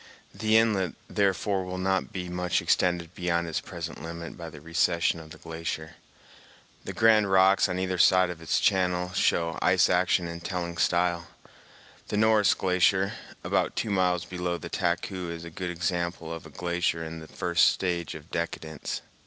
[0.33, 5.19] The inlet, therefore, will not be much extended beyond its present limit by the recession
[5.19, 5.97] of the glacier.
[6.85, 11.27] The grand rocks on either side of its channel show ice action in telling style.
[12.07, 16.49] The Norris Glacier, about two miles below the Taku is a good example of a
[16.49, 19.01] glacier in the first stage of decadence.